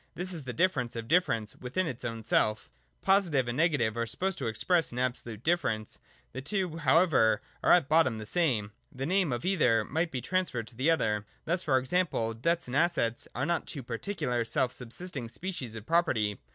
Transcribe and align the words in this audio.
This 0.15 0.33
is 0.33 0.45
the 0.45 0.51
difference 0.51 0.95
of 0.95 1.07
difference 1.07 1.55
within 1.55 1.85
its 1.85 2.03
own 2.03 2.23
self 2.23 2.71
Positive 3.03 3.47
and 3.47 3.55
negative 3.55 3.95
are 3.95 4.07
supposed 4.07 4.39
to 4.39 4.47
express 4.47 4.91
an 4.91 4.97
absolute 4.97 5.43
difference. 5.43 5.99
The 6.31 6.41
two 6.41 6.77
however 6.77 7.39
are 7.61 7.71
at 7.71 7.87
bottom 7.87 8.17
the 8.17 8.25
same: 8.25 8.71
the 8.91 9.05
name 9.05 9.31
of 9.31 9.45
either 9.45 9.83
might 9.83 10.09
be 10.09 10.19
transferred 10.19 10.65
to 10.69 10.75
the 10.75 10.89
other. 10.89 11.27
Thus, 11.45 11.61
for 11.61 11.77
example, 11.77 12.33
debts 12.33 12.65
and 12.65 12.75
assets 12.75 13.27
are 13.35 13.45
not 13.45 13.67
two 13.67 13.83
particular, 13.83 14.43
self 14.43 14.71
sub 14.73 14.89
sisting 14.89 15.29
species 15.29 15.75
of 15.75 15.85
property. 15.85 16.39